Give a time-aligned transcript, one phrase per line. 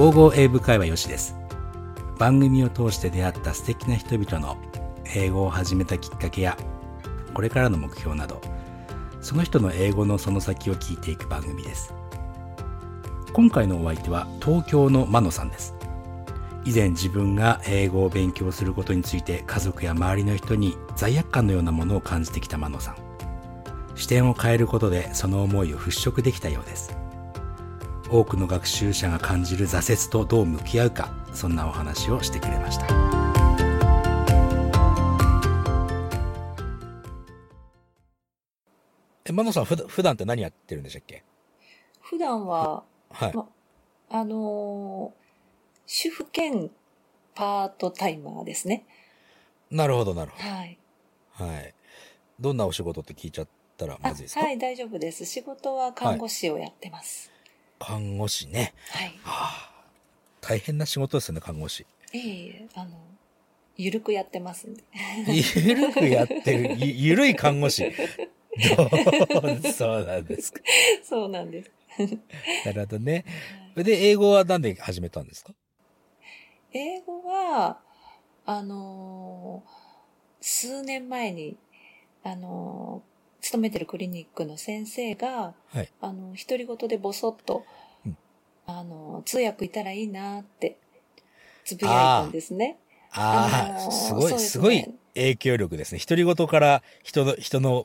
[0.00, 1.36] 55英語会話よしです。
[2.18, 4.56] 番組を通して出会った素敵な人々の
[5.14, 6.56] 英語を始めたきっかけや、
[7.34, 8.40] これからの目標など、
[9.20, 11.92] その人の英語のその先を聞いていく番組です。
[13.34, 15.74] 今回のお相手は東京のマノさんです。
[16.64, 22.96] 以前自分が英語を勉強することについて家族や周りの人に罪悪感のようなものを感じてきたマノさん。
[23.96, 26.96] 視点を変えることでその思いを払拭できたようです。
[28.12, 32.86] 多くの学習者が感じる挫折とどう向き合うか、そんなお話をしてくれました。
[39.24, 41.22] え、マノさん、ふだ普段って何やってるんでしたっけ？
[42.00, 43.34] 普段は、はい。
[43.34, 43.48] ま
[44.08, 45.20] あのー
[45.92, 46.70] 主婦兼
[47.34, 48.86] パートタイマーですね。
[49.72, 50.78] なるほど、なるほはい。
[51.38, 51.44] ど。
[51.44, 51.74] はい。
[52.38, 55.24] どんなお仕事って聞いちゃったらまあずいですか、はい、大丈夫です。
[55.24, 57.30] 仕事は看護師をやってます。
[57.80, 58.74] 看護師ね。
[58.90, 59.08] はい。
[59.08, 59.84] はあ、
[60.40, 61.84] 大変な仕事ですよね、看護師。
[62.12, 62.90] いえいえ、あの、
[63.76, 64.84] ゆるくやってますんで。
[65.66, 67.90] ゆるくやってる、ゆゆるい看護師。
[69.74, 70.60] そうなんですか。
[71.02, 71.70] そうなんです。
[72.66, 73.24] なるほどね。
[73.74, 75.54] で、英語はなんで始めたんですか？
[76.72, 77.80] 英語は、
[78.46, 79.80] あのー
[80.42, 81.58] 数年前に、
[82.22, 83.19] あのー
[83.50, 85.88] 勤めてるクリニックの先生が、はい。
[86.00, 87.64] あの、独り言でぼそっと、
[88.06, 88.16] うん
[88.66, 90.78] あの、通訳いたらいいなって、
[91.64, 92.78] つぶやいたんですね。
[93.10, 94.84] ああ、あのーすごい、そうですごい
[95.14, 95.98] 影響力ですね。
[95.98, 97.84] 独り言から人の、人の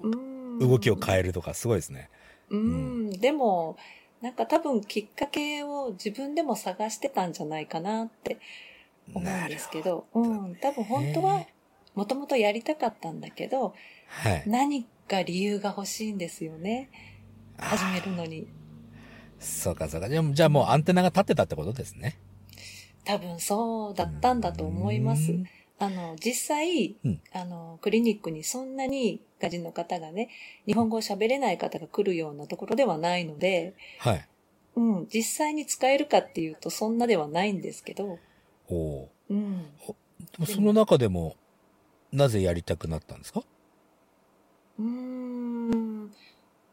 [0.59, 2.11] 動動きを変えるとか、すごいですね。
[2.51, 3.75] うん、でも、
[4.21, 8.37] なんか多分きっかけを自分でも探してたんじゃないかなって
[9.15, 11.47] 思うんですけど、うん、多分本当はへ
[11.95, 13.73] もともとやりたかったんだけど、
[14.07, 14.43] はい。
[14.45, 16.89] 何か理由が欲しいんですよね。
[17.57, 18.47] 始めるのに。
[19.39, 20.09] そうか、そうか。
[20.09, 22.17] じゃあ、じゃあもうアンテナが立ってたってことですね。
[23.03, 25.45] 多分そうだったんだと思いますうん。
[25.77, 30.29] あの、実際、うんあの、クリニックにそんなにガジの方がね、
[30.65, 34.27] 日本語を喋れない方が来るようなところではないので、はい。
[34.75, 38.19] うん、実際に使えるかっていうとそんなではないんですけど、
[38.67, 39.65] おおうん。
[40.47, 41.35] その中でも、
[42.11, 43.43] なぜやりたくなったんですか？
[44.79, 46.11] うーん、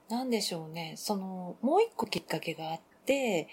[0.08, 0.94] なんでしょうね。
[0.96, 3.48] その、もう一個きっかけがあって、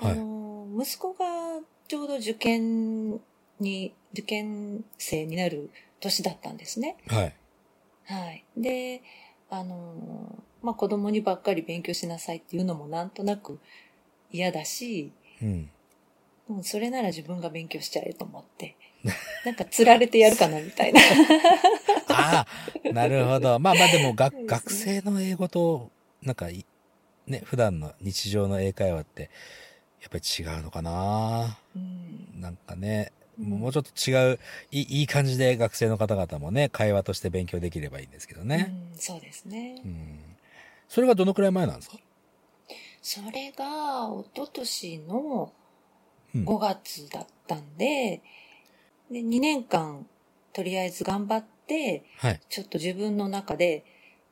[0.00, 3.20] はいあの、息子がちょうど受験
[3.58, 6.96] に、受験生になる年だったんですね。
[7.06, 7.34] はい。
[8.06, 8.44] はい。
[8.56, 9.02] で、
[9.50, 13.58] あの、まあ、子供にばっかり勉強しなさいっていうのもなんとなく
[14.30, 15.12] 嫌だし、
[15.42, 15.70] うん。
[16.48, 18.76] うん、それなら自分が勉強しちゃえと思って、
[19.44, 21.00] なんか釣られてやるかなみたいな。
[22.08, 22.46] あ
[22.88, 23.58] あ、なるほど。
[23.58, 25.90] まあまあでも、がね学生の英語と、
[26.22, 26.66] なんかい、
[27.26, 29.30] ね、普段の日常の英会話って、
[30.02, 34.38] やっぱり違うのかなうんなんかね、うんもうちょっと違う、
[34.70, 38.70] いいいい感じで学生の方々もね、会話として勉強できればいいんですけどね。
[38.92, 39.80] うん、そうですね。
[39.82, 40.36] うん。
[40.90, 41.96] それがどのくらい前なんですか？
[43.00, 45.52] それが、一昨年の
[46.34, 48.20] うん5月だったんで、
[49.10, 50.06] で、2年間、
[50.52, 52.40] とりあえず頑張って、はい。
[52.48, 53.84] ちょっと自分の中で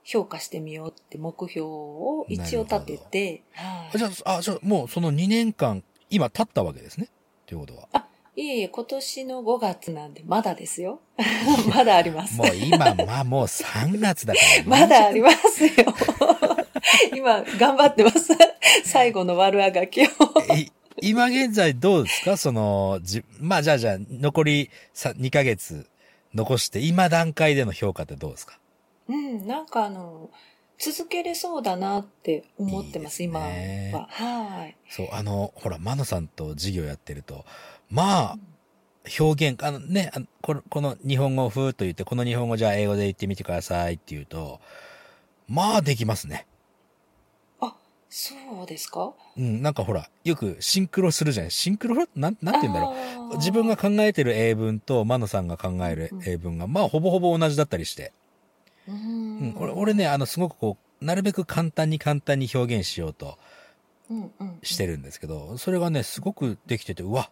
[0.04, 7.08] 評価してみようって目標を一応立てて、はいあじゃあ、あ、じゃあもうその2年間、今経ったわけですね？
[7.46, 7.88] ということは。
[8.36, 11.00] いえいえ、今年の5月なんで、まだですよ。
[11.74, 12.36] まだあります。
[12.36, 15.72] もう今、まあもう3月だから、 まだありますよ。
[17.16, 18.32] 今、頑張ってます。
[18.84, 20.06] 最後の悪あがきを。
[21.02, 22.36] い今現在どうですか？
[22.36, 25.88] その、じ、まあじゃあじゃあ、残りさ2ヶ月
[26.34, 28.58] 残して、今段階での評価ってどうですか？
[29.08, 30.30] うん、なんかあの、
[30.78, 34.06] 続けれそうだなって思ってます、いいです今ねは。
[34.10, 34.76] はい。
[34.88, 37.44] そう、あの、ほら、マノさんと授業やってると、
[37.90, 38.38] まあ、
[39.18, 44.60] 表現、あのね、あのこのこの日本語をふーっと言って、この日本語じゃあ英語で言ってみてくださいって言うと、
[45.48, 46.46] まあできますね。
[48.10, 49.12] そうですか？
[49.36, 51.50] うん、なんかほら、よくシンクロするじゃない？
[51.50, 52.94] シンクロなん、なんて言うんだろ
[53.30, 53.34] う。
[53.34, 58.12] う自分が考えてる英文とマノさんが考える英文が、まあほぼほぼ同じだったりして。
[58.88, 63.38] ううんん、俺俺ね、あの、すごくこう、なるべく簡単に簡単に表現しようと
[64.10, 67.30] うんうんしてるんですけど、それがね、すごくできてて、うわ、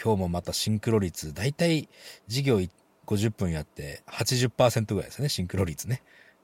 [0.00, 1.88] 今日もまたシンクロ率、だいたい
[2.28, 2.68] 授業い
[3.06, 6.02] 50分やって80%ぐらいですね、シンクロ率ね。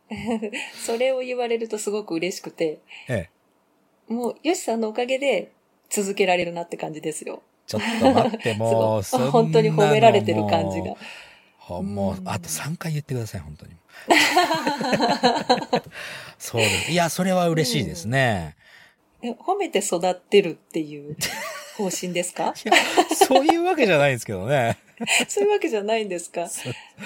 [0.85, 3.31] それを言われるとすごく嬉しくて、ええ。
[4.11, 5.53] もう、ヨシさんのおかげで
[5.89, 7.43] 続けられるなって感じですよ。
[7.67, 10.95] ちょっと待って、もう、 本当に褒められてる感じが。
[11.59, 13.73] ほもうう、んあと3回言ってください、本当に。
[16.39, 16.91] そうです。
[16.93, 18.57] いや、それは嬉しいですね。
[19.23, 21.17] え褒めて育ってるっていう
[21.77, 22.55] 方針ですか？
[22.65, 22.73] いや、
[23.15, 24.79] そういうわけじゃないんですけどね。
[25.29, 26.49] そういうわけじゃないんですか？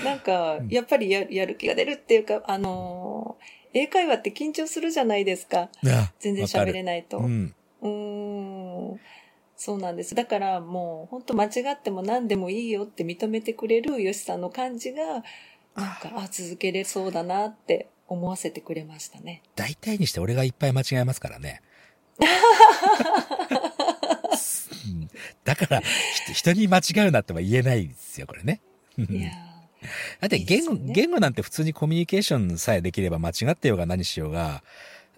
[0.04, 5.68] なんかうん、やっぱりややる気が出るっていうか、あのー英会話って緊張するじゃないですか。
[6.20, 7.18] 全然喋れないと。
[7.18, 7.54] うん。
[7.82, 9.00] うーん。
[9.56, 10.14] そうなんです。
[10.14, 19.42] だからもう、本当間違っても何でもいいよって認めてくれるよしさんの感じが、なんか、あ、続けれそうだなって思わせてくれましたね。
[19.56, 21.62] 大体にして俺がいっぱい間違えますからね。
[24.86, 25.10] うん
[25.44, 25.80] だから、
[26.26, 28.60] ひ人に間違うなっては言えないですよ、これね。
[28.96, 29.53] いや
[30.20, 34.62] だって言語、ね言語なんて普通にコミュニケーションさえできれば間違ってようが何しようが、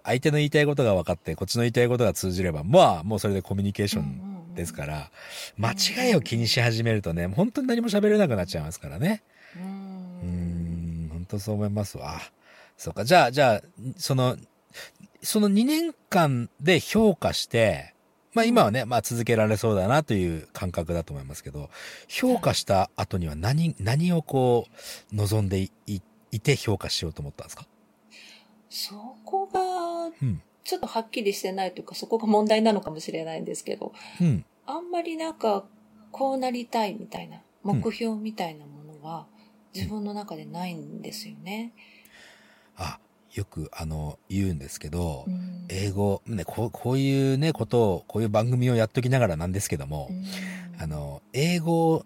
[0.07, 5.11] 相手の言いたいことが分かって、こっちの言いたいことが通じれば、まあ、もうそれでコミュニケーションですから、
[5.59, 9.23] 間違いを気にし始めるとね、本当に何も喋れなくなっちゃいますからね。
[9.57, 10.27] ーうーうー
[11.07, 12.21] ん、本当そう思いますわ。
[12.77, 13.63] そうか、じゃあ、じゃあ、
[13.97, 14.37] その、
[15.23, 17.96] その2年間で評価して、
[18.37, 21.71] まあ今はね、まあ続けられそうだなという感覚だと思いますけど、
[22.07, 24.67] 評価した後には何、何をこ
[25.11, 25.73] う、望んでい
[26.31, 27.67] いて評価しようと思ったんですか？
[28.69, 30.43] そこが、うん。
[30.65, 34.45] ちょっとはっきりしてないというか、そこが問題なのかもしれないんですけど、うん。
[34.67, 35.65] あんまりなんか、
[36.11, 39.27] こうなりたいみたいな、目標みたいなものは、
[39.75, 41.73] 自分の中でないんですよね。
[42.77, 42.99] あ、
[43.37, 50.25] よくあの、言うんですけど、うん英語、ね、こう、こういうね、ことを、こういう番組をやっときながらなんですけども、うん
[50.81, 52.05] あの、英語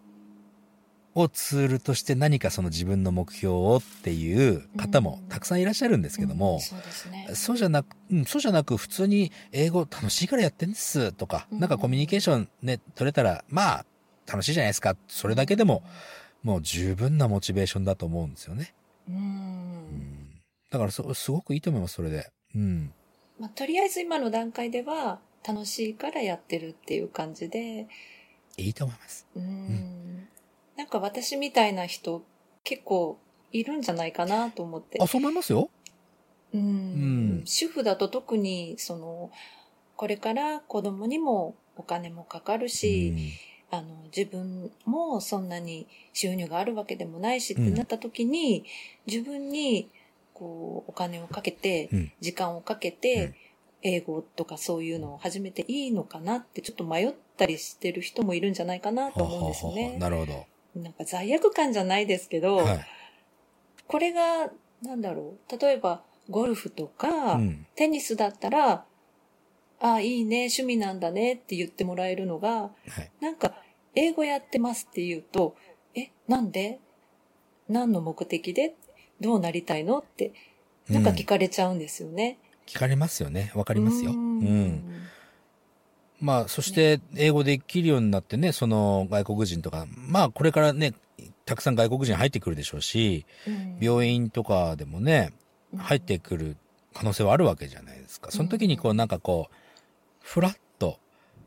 [1.15, 6.75] をツールとして何かその自分の目標をっていう方もたくさんいらっしゃるんですけどうんも、そ
[7.09, 7.29] うね。
[7.35, 13.87] そうじゃなく、うん、そうじゃなく普通に英語楽しいからやってんですとか、うんなんかコミュニケーションね、取れたら、まあ、
[14.27, 14.97] 楽しいじゃないですか。
[15.09, 15.83] それだけでも、
[16.43, 18.73] もう十分なモチベーションだと思うんですよね。
[19.09, 19.90] うん。
[20.71, 20.79] うん。
[20.79, 22.31] だからそ、すごくいいと思います、それで。
[22.55, 22.93] うん。
[23.39, 27.89] まあ、とりあえず今の段階では、楽しいからやってるっていう感じで、
[28.57, 29.27] いいと思います。
[29.35, 30.29] うん。
[30.77, 32.23] なんか私みたいな人、
[32.63, 33.19] 結構
[33.53, 34.99] いるんじゃないかなと思って。
[35.01, 35.71] あ、そう思いますよ。
[36.53, 39.31] うんうん主婦だと特に、その、
[39.97, 43.15] これから子供にもお金もかかるし、
[43.71, 48.65] あの、自分もそんなに収入があるわけでもないしってうんなった時に、
[49.07, 49.89] 自分に、
[50.41, 51.91] こう、お金をかけて。
[52.21, 53.35] 時間をかけうんて、
[53.83, 59.97] 英語とかそういうのを始めていいのかなってちょっと迷ったりしてる人もいるんじゃないかなと思うんですね。
[59.99, 60.47] なるほど。
[60.75, 62.87] なんか罪悪感じゃないですけど、はい。
[63.87, 64.51] これが、
[64.83, 67.67] なんだろう、例えばゴルフとか、うん。
[67.75, 68.85] テニスだったら、
[69.81, 73.11] ああ、いいね、趣味なんだねって言ってもらえるのが、はい。
[73.21, 73.55] なんか、
[73.95, 75.57] 英語やってますって言うと、
[75.95, 76.81] え、なんで？
[77.69, 78.75] 何の目的で？
[79.21, 79.99] どうなりたいの？
[79.99, 80.33] って、
[80.89, 82.39] なんか聞かれちゃうんですよね。
[82.67, 83.53] 聞かれますよね。
[83.55, 84.13] わかりますよ。
[84.13, 85.03] ううんん。
[86.21, 90.93] まあ、そして、英語できるようになってね、その外国人とか、まあ、これからね、
[91.47, 95.33] たくさん外国人入ってくるでしょうし、うん病院とかでもね、
[95.77, 96.57] 入ってくる
[96.93, 98.31] 可能性はあるわけじゃないですか。
[98.31, 99.55] その時にこう、なんかこう、
[100.21, 100.99] ふらっと、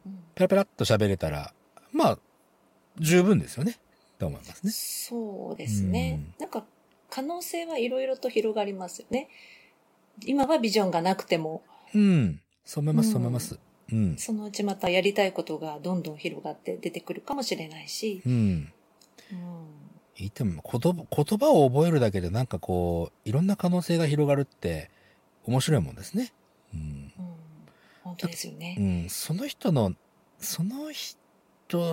[0.05, 1.53] うんペラペラっと喋れたら、
[1.92, 2.19] まあ、
[2.99, 3.77] 十分ですよね。
[4.18, 4.71] と思いますね。
[4.71, 6.19] そうですね。
[6.39, 6.65] うんなんか、
[7.13, 9.29] 可能性はいろいろと広がりますよね。
[10.25, 11.61] 今はビジョンがなくても、
[11.93, 12.41] うん。
[12.65, 13.59] そう思います、うんそう思います。
[13.91, 14.17] うん。
[14.17, 18.33] そのうちまたやりたいことがどんどん広がって出てくるかもしれないし、うん。
[18.33, 19.67] うん
[20.17, 24.89] いいと思う言葉、言葉を覚えるだけでなんかこう、いろんな可能性が広がるって
[25.45, 26.33] 面白いもんですね。
[26.73, 26.79] うん。
[26.79, 27.11] うん
[28.03, 28.75] 本当ですよね。
[28.79, 29.09] うん。
[29.09, 29.93] その人の、
[30.39, 31.19] その人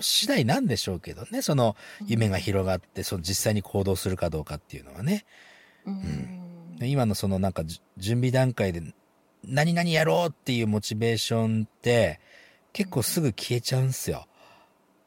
[0.02, 1.42] 次第なんでしょうけどね。
[1.42, 5.24] その夢が広がって、その実際に行動するかどうかっていうのはね。
[5.86, 6.36] うん
[6.82, 8.82] 今のそのなんかじ準備段階で
[9.44, 12.20] 何々やろうっていうモチベーションって
[12.72, 14.26] 結構すぐ消えちゃうんすよ。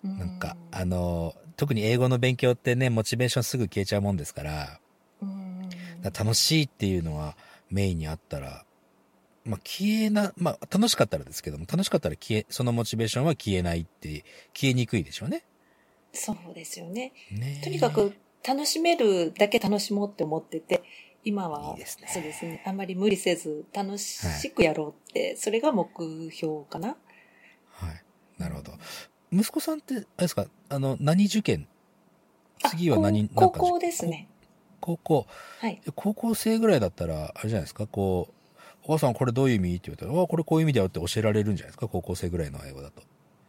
[0.03, 4.79] なんか、あの、特に英語の勉強ってね、モチベーションすぐ消えちゃうもんですから、
[5.21, 5.69] うん
[6.01, 7.37] だから楽しいっていうのは
[7.69, 8.65] メインにあったら、
[9.45, 14.23] まあ消えな、まあ楽しかったらですけども、楽しかったら消え、そのモチベーションは消えないって、
[14.53, 15.43] 消えにくいでしょうね。
[16.13, 17.13] そうですよね。
[17.31, 18.13] ねとにかく
[18.47, 20.83] 楽しめるだけ楽しもうって思ってて、
[21.23, 22.61] 今はいいですねそうですね。
[22.65, 25.89] あんまり無理せず楽しくやろうって、それが目
[26.31, 26.97] 標かな。
[27.69, 28.03] はい。
[28.37, 28.73] なるほど。
[29.31, 31.67] 息子さんって、あれですか、あの、何受験？
[32.69, 34.27] 次は何、高校ですね。
[34.79, 35.27] 高校。
[35.59, 35.81] はい。
[35.95, 38.33] 高校生ぐらいだったら、あれじゃないですか、こう、
[38.85, 39.75] お母さんこれどういう意味？
[39.75, 43.01] って言われたら、あこれこういう意味だよって教えられるんじゃないですか、高校生ぐらいの英語だと。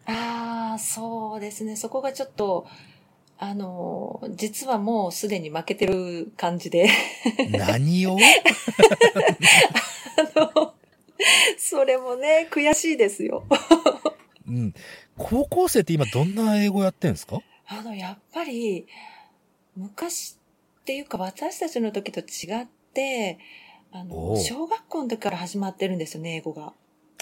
[0.06, 1.76] ああ、そうですね。
[1.76, 2.66] そこがちょっと、
[3.38, 6.88] あの、実はもうすでに負けてる感じで。
[7.50, 8.16] 何を？
[10.36, 10.74] あの、
[11.58, 13.44] それもね、悔しいですよ。
[14.46, 14.74] うん。
[15.18, 17.40] 高校生って今どんな英語やってんですか？
[17.66, 18.86] あの、やっぱり、
[19.76, 20.36] 昔
[20.80, 23.38] っていうか私たちの時と違って、
[23.94, 26.72] あおの、う小学校の時から始まってるんですよね、英語が。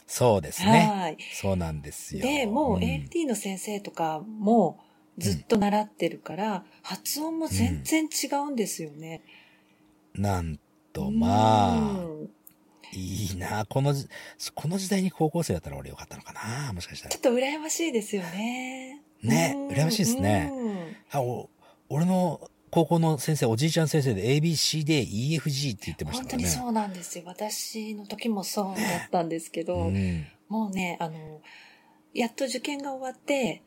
[0.07, 0.91] そうですね。
[0.91, 1.19] はい。
[1.35, 2.23] そうなんですよ。
[2.23, 4.79] で、もううん ALT の先生とかも
[5.19, 9.23] ずっと習ってるから、発音も全然違うんですよね。
[10.15, 10.59] なん
[10.93, 12.31] と、まあ、うん
[12.95, 14.07] いいなこのじ、
[14.55, 17.19] この時代に高校生だったら俺よかったのかなもしかしたらちょ。
[17.19, 19.01] っと羨ましいですよね。
[19.23, 21.49] ねうん羨ましいですねうんあ、お、
[21.89, 26.45] 俺の高校の先生、おじいちゃん先生で ABCD、EFG って言ってましたからね。
[26.45, 27.25] 本当にそうなんですよ。
[27.27, 30.27] 私の時もそうだったんですけど、うん。
[30.49, 31.43] もうね、あの、
[32.15, 33.63] やっと受験が終わって、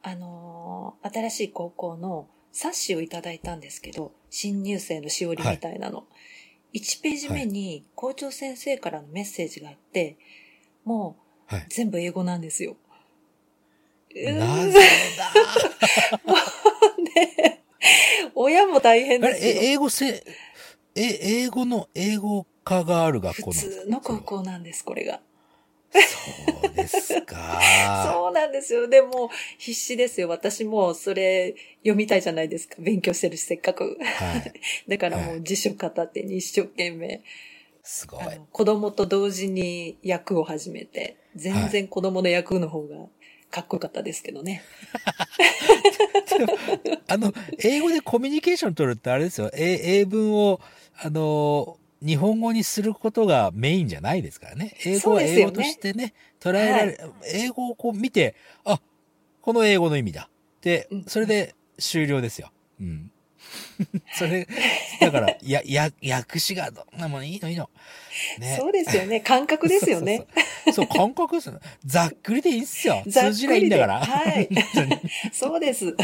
[0.00, 6.04] あの、新しい高校の冊子をいただいたんですけど、新入生のしおりみたいなの。
[6.72, 10.18] 1ページ目に校長先生からのメッセージがあって、
[10.84, 11.16] も
[11.50, 11.66] うはい。
[11.68, 12.76] 全部英語なんですよ。
[14.14, 14.86] な うんぜね
[18.38, 19.50] 親も大変ですよ。
[19.50, 20.22] え、英語せ、え、
[20.94, 23.82] 英語の英語科がある学校普なんですか？
[23.84, 25.20] 通の高校なんです、これが。
[25.90, 28.04] そうですか。
[28.06, 28.88] そうなんですよ。
[28.88, 30.28] でも、必死ですよ。
[30.28, 32.76] 私もそれ読みたいじゃないですか。
[32.78, 33.96] 勉強してるし、せっかく。
[34.02, 34.52] はい。
[34.90, 37.22] だからもはう辞書片手に一生懸命、
[37.82, 38.24] すごい。
[38.52, 42.96] 子供と同時に役を始めて、全然子供の役の方が
[43.50, 44.62] かっこよかったですけどね。
[47.08, 49.50] あの、英語でコミュニケーション取るってあれですよ。
[49.54, 50.60] 英英文を、
[50.98, 54.76] あの、日本語にすることがメインじゃないですからね。
[54.84, 56.98] 英語は英語としてね、捉えられ、
[57.32, 58.34] 英語をこう見て、
[58.64, 58.80] あ、
[59.40, 60.28] この英語の意味だ。
[60.60, 62.50] でうん、それで終了ですよ。
[62.80, 63.10] うん。
[64.12, 64.46] それ、
[65.00, 67.68] だから、や、や、訳詞が、どんなもんいいのいいの。
[68.38, 68.56] ね。
[68.58, 69.20] そうですよね。
[69.20, 70.18] 感覚ですよね。
[70.24, 70.72] そうそうそう。
[70.74, 71.60] そう感覚ですよ。
[71.84, 73.02] ざっくりでいいっすよ。
[73.08, 74.00] ざっくりで通じないんだから。
[74.00, 74.48] はい
[75.32, 75.94] そうです。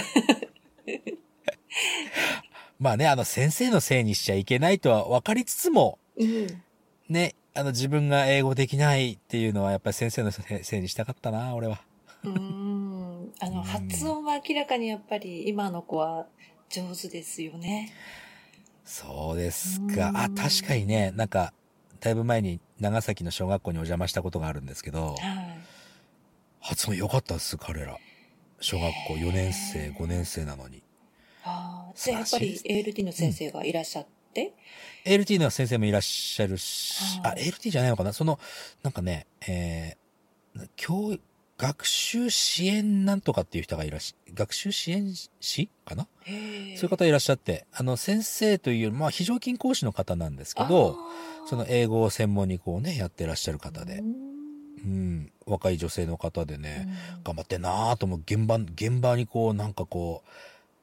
[2.79, 6.63] まあね、あの、先生のせいにしちゃいけないとは分かりつつも、うん。
[7.09, 11.81] ね、あの、自分が英語できないっていうのは、やっぱり先生のせせいにしたかったな、俺は。
[12.25, 13.33] うーん。
[13.41, 16.27] あの、うん発音は明らかにやっぱり今の子は
[16.73, 17.93] 上手ですよね。
[18.85, 20.09] そうですか。
[20.09, 21.52] うんあ、確かにね、なんか、
[22.00, 25.17] だいぶ前に長崎の小学校にお邪魔したことがあるんですけど、はい。
[26.61, 27.97] 発音良かったです、彼ら。
[28.61, 30.83] 小学校4年生、5年生なのに。
[31.45, 34.55] ああ、素じゃあやっぱり ALT の先生がいらっしゃって、
[35.05, 38.12] ALT の先生もいらっしゃるし、あ、はい ALT じゃないのかな？
[38.12, 38.38] その、
[38.83, 41.19] なんかね、えー、教、
[41.59, 46.09] 学習支援なんとかっていう人がいらっし、学習支援士かな？
[46.25, 50.97] そういう方いらっしゃって、あの、先生というより、まあ、非常勤講師の方なんですけど、
[51.47, 53.99] その英語を専門にこうね、やってらっしゃる方で。
[53.99, 54.33] う、ん。
[54.85, 57.23] うん、若い女性の方でね、うん。
[57.23, 60.31] 頑張ってんなぁと思う、現場、現場にこう、なんかこう、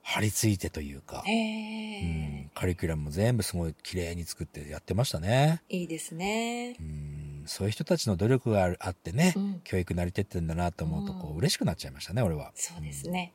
[0.02, 5.62] 張り付いてというか、へうえ、ん、カリキュラムも全部すごい綺麗に作ってやってましたね。
[5.70, 6.78] いいですね。
[6.80, 7.19] うん、
[7.50, 12.52] そういう人たちの努力があってね、うん教育成り立ってんだなと思うと、こうんう、嬉しくなっちゃいましたね、俺は。
[12.56, 13.34] そうですね。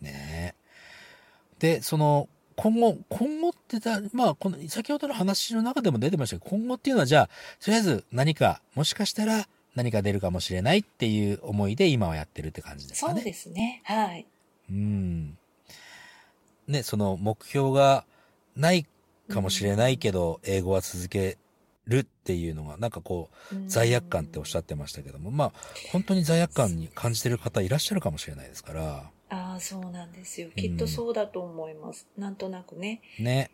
[0.00, 0.06] うん。
[0.06, 0.54] ね
[1.58, 7.30] で、その、今後、今後ってだ、まあ、この、先ほどの話の中でも出てましたけど、今後っていうのは、じゃあ、
[7.62, 13.20] とりあえず何か、もしかしたら何か出るかもしれないっていう思いで今はやってるって感じですかね。
[13.20, 13.82] そうですね。
[13.84, 14.26] はい。
[14.70, 15.38] うん。
[16.66, 18.04] ね、その目標が
[18.56, 18.86] ない
[19.28, 21.36] かもしれないけど、英語は続け
[21.86, 25.52] るっていうのが、なんかこう、罪悪感っておっしゃってましたけども、まあ、
[25.92, 30.50] 本当に罪悪感に感じてる方いらっしゃるかもしれないですから、ああ、そうなんですよ。
[30.54, 32.06] きっとそうだと思います。
[32.16, 33.02] なんとなくね。
[33.18, 33.50] ね。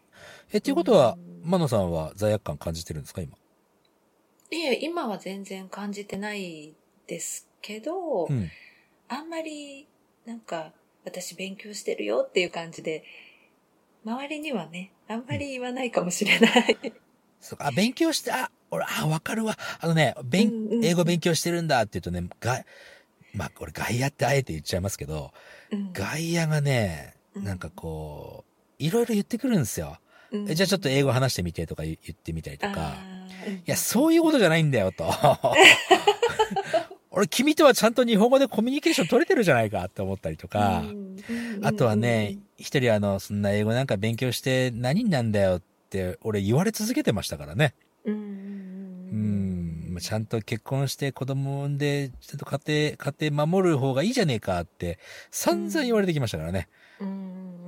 [0.53, 3.37] え、っていうことはう、んマノさんは罪悪感感じてるんですか、今？
[4.51, 6.75] いえ、今は全然感じてない
[7.07, 8.51] ですけど、うん。
[9.09, 9.89] あんまり、
[10.27, 10.73] なんか、
[11.05, 13.03] 私勉強してるよっていう感じで、
[14.05, 16.77] 周りにはね、あんまり言わないかもしれない。
[17.43, 19.59] そうかあ、勉強して、あ、俺、あ、わかるわ。
[19.81, 22.65] あのね、勉、うんうん英語勉強してるんだって言うとね、が、
[23.35, 25.33] まあ、これ外野ってあえて言っちゃいますけど、
[25.73, 29.99] うん外野がね、うんなんかこう、いろいろ言ってくるんですよ。
[30.31, 32.95] うんえじゃあちょっと英語話してみてとか言言ってみたりとか。
[33.47, 35.05] いや、そういうことじゃないんだよ、と。
[37.11, 40.81] 俺、君とはちゃんと日本語でコミュニケーション取れてるじゃないかって思ったりとか。
[40.81, 41.17] うん
[41.63, 45.72] あとはね、一人あの、そんな英語なんか勉強して何になんだよって、
[46.23, 47.75] 俺言われ続けてましたからね。
[48.05, 48.15] うん
[49.95, 49.99] うん。
[50.01, 52.61] ちゃんと結婚して子供を産んで、ちゃんと家
[52.97, 54.99] 庭、家庭守る方がいいじゃねえかって、
[55.31, 56.69] 散々言われてきましたからね。
[56.99, 57.11] うんう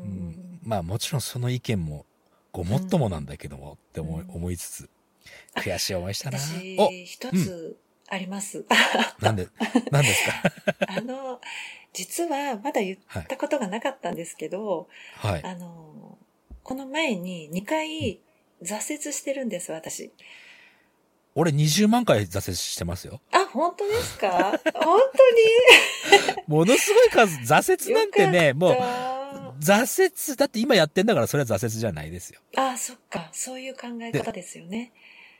[0.07, 0.61] ん。
[0.63, 2.07] まあもちろんその意見も
[2.53, 4.91] ごもっともなんだけどもって思い,、うん思いつつ、
[5.57, 6.39] 悔しい思いしたな。
[6.39, 7.77] 私お、一つ
[8.09, 8.65] あります。
[9.21, 9.49] なんで、
[9.91, 10.33] なんですか？
[10.97, 11.41] あの、
[11.93, 15.45] 実はまだ言ったことがなかったんですけど、はい。
[15.45, 16.19] あの、
[16.65, 18.21] この前に2回
[18.63, 20.11] 挫折してるんです、私。
[21.37, 23.21] 俺20万回挫折してますよ。
[23.33, 24.59] あ、本当ですか？
[24.75, 25.01] 本
[26.47, 28.75] ものすごい数、挫当に折なんてね、もう
[29.63, 32.41] 挫折、だって今やってんだからそれは挫折じゃないですよ。
[32.53, 33.29] たあ、そっか。
[33.33, 34.93] そういう考え方ですよね。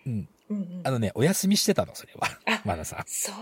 [0.07, 0.29] うん。
[0.51, 0.91] うんうんあ。
[0.91, 2.29] のね、お休みしてたの、それは。
[2.47, 3.05] あマナさん。
[3.07, 3.35] そう、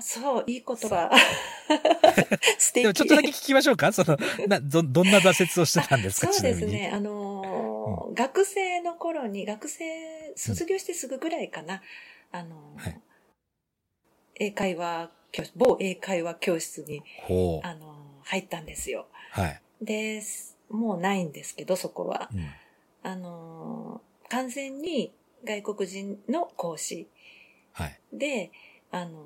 [0.00, 1.10] そう、いい言葉。
[2.58, 2.82] 素敵。
[2.82, 3.92] でもちょっとだけ聞きましょうか？
[3.92, 4.16] その、
[4.48, 6.32] な、ど、どんな挫折をしてたんですか？
[6.32, 6.64] そうです。
[6.66, 6.90] ね。
[6.92, 11.82] あのー学生の頃に、学生、卒業してすぐぐらいかな。
[12.32, 13.00] あのーはい
[14.40, 17.02] 英会話教室、某英会話教室に。
[17.64, 19.06] あのー入ったんですよ。
[19.30, 19.62] はい。
[19.80, 20.22] で、
[20.68, 22.28] もうないんですけど、そこは。
[22.32, 22.50] うん。
[23.02, 25.12] あのー完全に
[25.44, 27.08] 外国人の講師
[27.72, 27.98] はい。
[28.12, 28.50] で、
[28.90, 29.22] あのー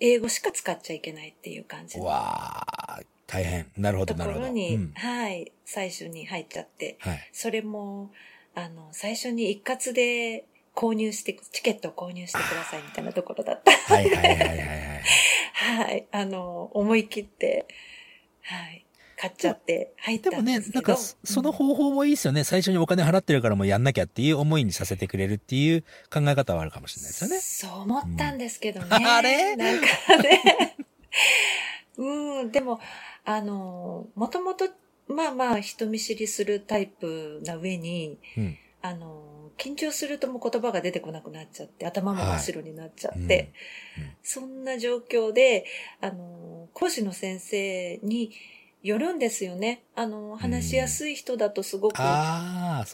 [0.00, 3.70] 英語しか使っちゃいけないっていう感じわー、大変。
[3.76, 4.46] なるほど、となるほど。
[4.46, 4.92] ころに、うん。
[4.94, 7.28] はい、最初に入っちゃって、はい。
[7.32, 8.10] それも、
[8.54, 13.70] あの、最初に一括で購入して、チケットを購入してくださいみたいなところだった。
[13.70, 15.02] はいはいはいはいはい。
[15.76, 17.66] はい、あの、思い切って、
[18.42, 18.86] はい、
[19.18, 20.88] 買っちゃって入っでもねたんです、けど。
[20.88, 22.44] なんか、その方法もいいですよね。
[22.44, 27.40] 最初にお金払ってるからもうやんなきゃっていう思いにさせてくれるっていう考え方はあるかもしれないですよね。
[27.40, 28.86] そう思ったんですけどね。
[28.90, 29.56] うんあれ？
[29.56, 29.86] なんか
[30.22, 30.76] ね。
[31.98, 32.78] うん、でも、
[33.28, 34.70] あの、もともと、
[35.06, 38.56] まあまあ人見知りするタイプな上に、うん。
[38.80, 43.52] あの、緊張するともう言葉が出てこなくなっちゃって、頭も真っ白になっちゃって、
[43.98, 45.64] うんうんそんな状況で、
[46.00, 48.30] あの、講師の先生に
[48.82, 49.82] よるんですよね。
[49.94, 52.00] あの、話しやすい人だとすごく。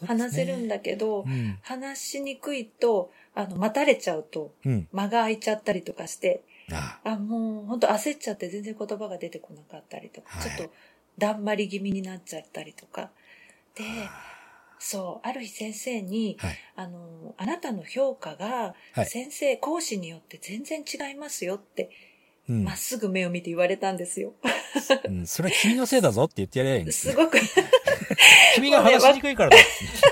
[0.07, 1.59] 話せるんだけど、うん。
[1.63, 4.89] 話しにくいと、あの、待たれちゃうと、うん。
[4.93, 10.75] 間が空いちゃったりとかして、ああ、もう本当焦っちゃって全然言葉が出てこなかったりとか、はいちょっと
[11.17, 13.11] だんまり気味になっちゃったりとか。
[13.77, 14.35] で、あ
[14.79, 16.59] そう、ある日先生に、はい。
[16.77, 21.91] あの、あなたの評価が、はい先生、講師によって全然違いますよって、
[22.49, 22.77] うんまっ。
[22.77, 24.35] すぐ目を見て言われたんですよ。
[25.09, 25.27] うん。
[25.27, 27.15] それは君のせいだぞって言ってやればいいんですよ。
[27.15, 27.39] すごく
[28.57, 29.57] 君が話しにくいからだ。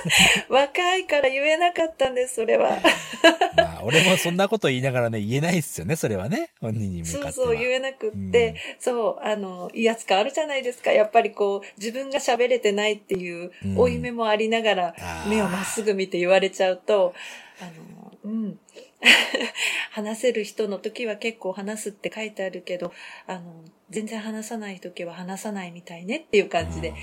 [0.48, 2.78] 若いから言えなかったんです、それは。
[3.56, 6.50] まあ、俺もそんなこと言いながらね、言えないですよね、それはね。
[6.60, 7.32] 本人に向かっては。
[7.32, 10.92] そうそう言えなくって、そう、あの、威圧感あるじゃないですか。
[10.92, 17.14] やっぱりこう、自分が喋れてないっていううん負い目もありながら、あー目をまっすぐ見て言われちゃうと、
[17.60, 18.58] あの、うん。
[19.90, 22.92] 話せる人の時は結構話すって書いてあるけど、
[23.26, 26.94] あの、全然話さない時は話さないみたいねっていう感じで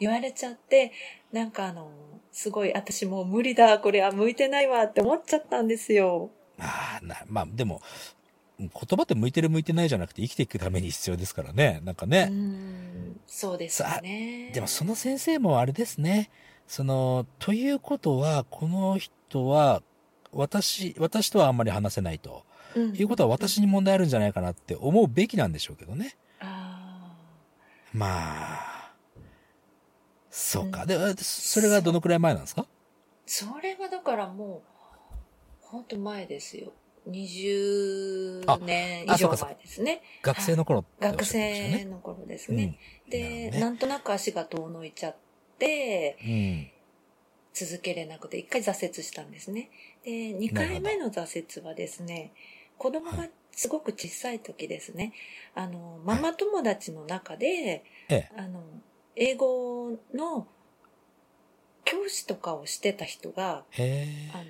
[0.00, 0.92] 言われちゃって、
[1.32, 1.90] なんかあの、
[2.34, 6.30] すごい私もう無理だ、これは向いてないわって思っちゃったんですよ。
[6.58, 7.80] ああ、な、まあ、でも、
[8.58, 11.80] 言葉って向いてる向いてないじゃなくて生きていくために必要ですからね。
[11.84, 12.24] なんかうね。
[12.24, 14.50] ん、そうですよね。
[14.52, 16.28] でもその先生もあれですね。
[16.66, 19.80] その、ということは、この人は、
[20.32, 22.44] 私、私とはあんまり話せないと。
[22.74, 26.16] うんいうことは私に問題あるんじゃないかなって思うべきなんでしょうけどね。
[26.40, 27.14] あ
[27.92, 28.73] まあ。
[30.36, 30.82] そうか。
[30.82, 32.62] うんで、それがどのくらい前なんですか？
[32.62, 32.66] ー
[33.24, 34.68] それはだからもう、
[35.60, 36.72] ほんと前ですよ。
[37.08, 40.02] 20年以上前ですね。
[40.22, 41.78] 学生の頃っておっしゃって学。
[41.78, 42.76] 生の頃ですね。
[43.08, 45.16] で、なるほどねなんとなく足が遠のいちゃっ
[45.58, 46.30] て、うん。
[46.30, 46.70] うん。
[47.52, 49.70] 続けれなくて、一回挫折したんですね。
[50.04, 52.32] で、2回目の挫折はですね、
[52.76, 55.12] 子供がすごく小さい時ですね、
[55.54, 58.28] あの、ママ友達の中で、ええ。
[58.36, 58.64] あの、
[59.16, 60.46] 英語の
[61.84, 64.44] 教師とかをしてた人が、へあの、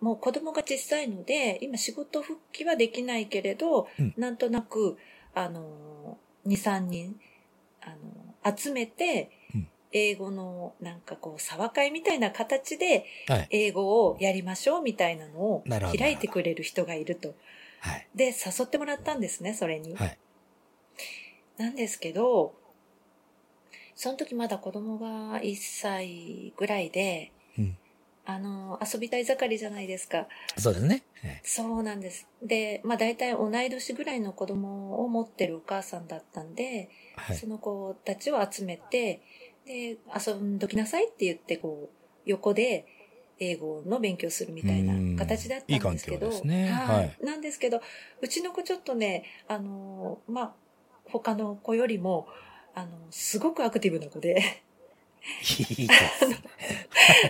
[0.00, 4.96] もう子供が小さいので、今仕事復帰はできないけれど、うんなんとなく、
[5.34, 7.20] あの、2、3人、
[7.82, 13.06] あの、集めて、うん英語のなんかこう、沢会みたいな形で。
[13.50, 15.64] 英語をやりましょうみたいなのを
[15.98, 17.34] 開いてくれる人がいると。
[17.80, 18.08] はい。
[18.14, 19.94] で、誘ってもらったんですね、それに。
[19.94, 20.18] はい。
[21.56, 22.54] なんですけど、
[23.98, 27.76] その時まだ子供が1歳ぐらいで、うん。
[28.26, 30.28] あの、遊びたい盛りじゃないですか。
[30.56, 31.02] そうですね。
[31.24, 32.28] えそうなんです。
[32.40, 37.48] で、まあ大体同い年ぐらいの子供を持ってるお母さんだったんで、えはいそ。
[37.48, 39.20] の子たちを集めて、
[39.66, 42.86] で、遊んどきなさいって言って、こう、横で
[43.40, 47.80] 英語の勉強するみたいな形だったんですけど、うんいいねはいはいなんですけど、
[48.20, 50.54] うちの子ちょっとね、あの、まあ、
[51.10, 52.28] 他の子よりも、
[52.78, 54.62] あの、すごくアクティブな子で、
[55.68, 56.36] いいですね。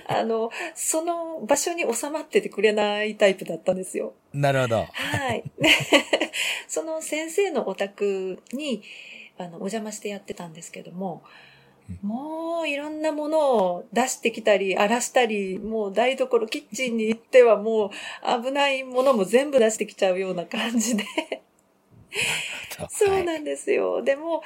[0.07, 4.13] あの、その場所に収まっててくれないタイプだったんですよ。
[4.35, 4.87] なるほど。
[4.93, 5.43] はい。
[5.59, 5.71] で
[6.69, 8.83] その先生のお宅に、
[9.39, 11.23] あの、お邪魔してやってたんですけども、
[12.03, 21.05] もういろんなものを出してきたり、荒らしたり、もう台所、キッチンに行ってはもう危ないものも全部出してきちゃうような感じで。
[22.91, 24.03] そうなんですよ。
[24.03, 24.43] でも、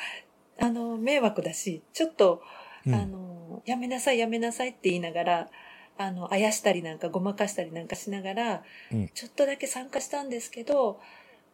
[0.59, 2.43] あの、迷惑だし、ちょっと、
[2.87, 5.51] うんあの、やめなさい、やめなさいって言いながら、
[5.99, 8.63] あの、あやしたりなんか、ごまかしたりなんかしながら、
[8.93, 11.01] うんちょっとだけ参加したんですけど、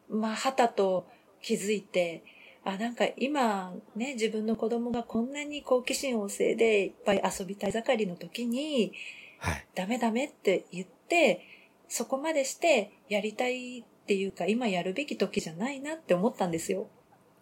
[0.08, 1.06] まあ、はたと
[1.42, 2.22] 気づいて、
[2.64, 8.92] あ、なんか今ね、自分の子供がこんなに好奇心旺盛でいっぱい遊びたい盛りの時に、
[9.38, 9.66] はい。
[9.74, 11.46] ダメダメって言って、
[11.88, 16.88] そこまでしてやりたいっていうか、今やるべき時じゃないなって思ったんですよ。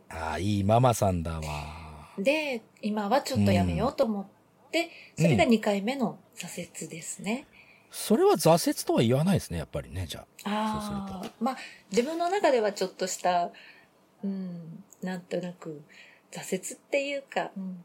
[0.08, 1.42] ああ、いいママさんだわ。
[2.18, 4.36] で、今はちょっとやめようと思って、うん
[5.16, 7.46] それが2回目の挫折ですね。
[7.90, 10.44] それは挫折とは言わないですね、やっぱりね、じゃあ。
[10.44, 11.56] そうあすあ、まあ、
[11.90, 13.50] 自分の中ではちょっとした、
[14.22, 15.82] うん、なんとなく、
[16.30, 17.84] 挫折っていうか、うん、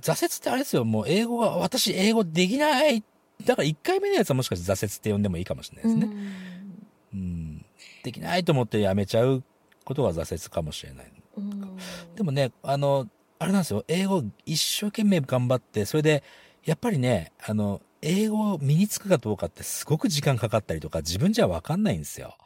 [0.00, 3.04] 挫折ってあれですよ、もう英語が、私英語できない。
[3.44, 6.16] だから1回目のやつはもしかして挫折って呼んでもいいかもしれないですね。
[7.14, 7.66] うん。
[8.02, 9.44] できないと思ってやめちゃう
[9.84, 11.12] ことが挫折かもしれない。
[11.36, 11.76] うんうん
[12.14, 16.22] でもね、あの、あれなんですよ、英語一生懸命頑張って、それで、
[16.64, 22.36] やっぱりね、あの、英語を身につくかどうかってすごく時間かかったりとか、自分じゃわかんないんですよ。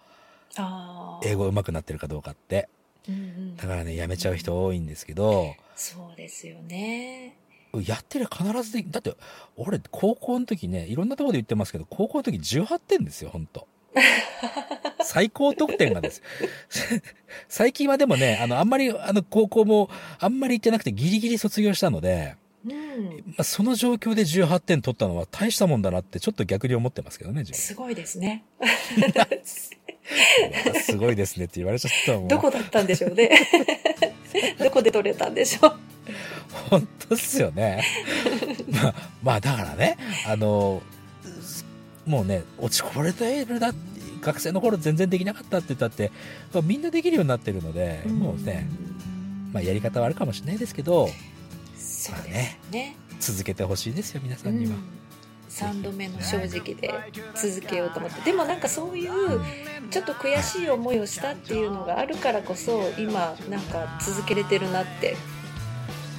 [1.24, 2.68] 英語上手くなってるかどうかって。
[3.08, 7.36] うんうんだからね、やめちゃう人多いんですけど、そうですよね。
[7.84, 9.14] やってりゃ必ずでき、だって、
[9.56, 13.66] 俺、高校の時ね、いろんなところで言ってますけど、高校の時18点ですよ、本当
[15.02, 16.22] 最高得点がです。
[17.48, 22.34] 最近はでもね、あの、あんまり、あの、高校も、あんまり行ってなくてギリギリ卒業したので、
[22.66, 23.16] うん。
[23.28, 28.44] まあ、その状況で18点取ったのは大したもんだなってちょっと逆に思ってますけどね、自すごいですね。
[28.96, 29.40] 分。
[30.82, 32.28] すごいですねって言われちゃったもん。
[32.28, 33.30] どこだったんでしょうね。
[34.58, 35.76] どこで取れたんでしょう。
[36.70, 37.84] 本当っすよね。
[38.70, 40.82] まあ、まあだからね、あの、
[42.06, 46.10] もうね、落ちこぼれたレベルだって、学生の頃全然できなかったって言ったって、
[46.52, 48.68] まあみんなできるようになってるので、もうね、
[49.52, 51.08] まあやり方はあるかもしれないですけど、
[51.76, 52.96] そうですね。
[53.20, 54.72] 続けてほしいですよ、皆さうんには。
[55.48, 56.92] 3度目の正直で
[57.34, 58.20] 続けようと思って。
[58.22, 59.40] でもなんかそういう
[59.90, 65.16] ちょっと悔しい思いをしたっていうのがあるからこそ今なんか続けれてるなって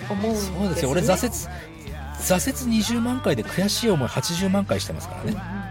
[0.10, 1.58] 思うんですよ、ね、そうですよ、俺挫折、
[2.20, 5.67] 挫折20万回で悔しい思い80万回してますからね。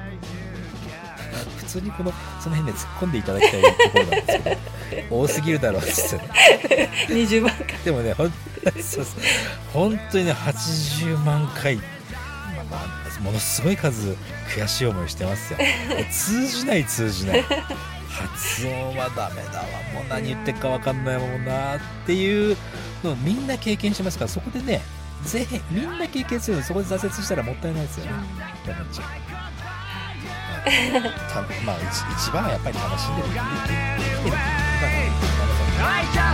[1.77, 7.67] 普通にこの、その辺で突っ込んでいただきたいところなんですけど、多すぎるだろうって言ってね20万回。
[7.85, 8.33] でもね、ほん
[8.65, 9.05] そうそう。
[9.73, 12.85] 本当にね、80万回、まあま
[13.19, 14.17] あ、ものすごい数、
[14.55, 15.59] 悔しい思いしてますよ。
[16.11, 17.43] 通じない、通じない。
[17.43, 22.57] 発音はダメだわ、もう何言ってるか分かんないもんなっていう
[23.05, 24.81] のをみんな経験してますから、そこでね、
[25.25, 28.13] ぜひ、みんな経験するのにそこで挫折したらもったいないですよね。
[30.67, 33.29] まあ、一一番はやっぱり楽しんでる。
[33.29, 34.27] 生きてる。
[34.27, 34.37] ってる。
[35.79, 36.26] I just said